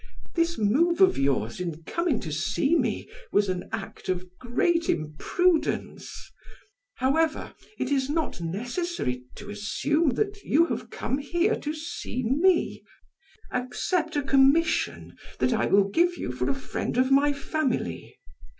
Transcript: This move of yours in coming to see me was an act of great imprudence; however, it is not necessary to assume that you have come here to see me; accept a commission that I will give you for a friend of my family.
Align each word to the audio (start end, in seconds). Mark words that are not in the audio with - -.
This 0.33 0.57
move 0.57 0.99
of 0.99 1.15
yours 1.19 1.59
in 1.59 1.83
coming 1.83 2.19
to 2.21 2.31
see 2.31 2.75
me 2.75 3.07
was 3.31 3.49
an 3.49 3.69
act 3.71 4.09
of 4.09 4.27
great 4.39 4.89
imprudence; 4.89 6.31
however, 6.95 7.53
it 7.77 7.91
is 7.91 8.09
not 8.09 8.41
necessary 8.41 9.21
to 9.35 9.51
assume 9.51 10.09
that 10.15 10.41
you 10.43 10.65
have 10.65 10.89
come 10.89 11.19
here 11.19 11.53
to 11.59 11.75
see 11.75 12.23
me; 12.23 12.81
accept 13.51 14.15
a 14.15 14.23
commission 14.23 15.15
that 15.37 15.53
I 15.53 15.67
will 15.67 15.87
give 15.87 16.17
you 16.17 16.31
for 16.31 16.49
a 16.49 16.55
friend 16.55 16.97
of 16.97 17.11
my 17.11 17.31
family. 17.31 18.17